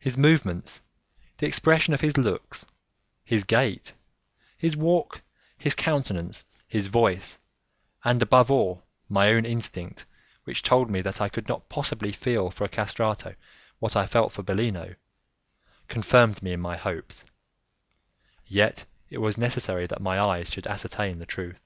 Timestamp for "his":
0.00-0.18, 2.00-2.16, 3.24-3.44, 4.58-4.76, 5.56-5.72, 6.66-6.88